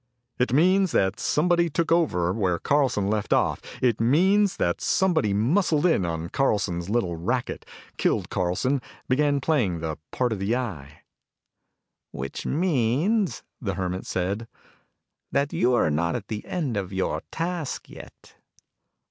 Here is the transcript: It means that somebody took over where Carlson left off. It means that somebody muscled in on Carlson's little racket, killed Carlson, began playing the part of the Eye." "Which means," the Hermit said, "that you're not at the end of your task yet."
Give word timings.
It 0.39 0.51
means 0.51 0.93
that 0.93 1.19
somebody 1.19 1.69
took 1.69 1.91
over 1.91 2.33
where 2.33 2.57
Carlson 2.57 3.07
left 3.07 3.31
off. 3.33 3.61
It 3.83 4.01
means 4.01 4.57
that 4.57 4.81
somebody 4.81 5.31
muscled 5.31 5.85
in 5.85 6.07
on 6.07 6.29
Carlson's 6.29 6.89
little 6.89 7.17
racket, 7.17 7.67
killed 7.97 8.31
Carlson, 8.31 8.81
began 9.07 9.39
playing 9.39 9.79
the 9.79 9.97
part 10.09 10.33
of 10.33 10.39
the 10.39 10.55
Eye." 10.55 11.03
"Which 12.09 12.47
means," 12.47 13.43
the 13.61 13.75
Hermit 13.75 14.07
said, 14.07 14.47
"that 15.31 15.53
you're 15.53 15.91
not 15.91 16.15
at 16.15 16.29
the 16.29 16.43
end 16.47 16.77
of 16.77 16.91
your 16.91 17.21
task 17.29 17.87
yet." 17.87 18.33